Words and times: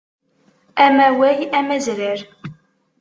Amaway 0.85 1.39
amazrar. 1.59 2.19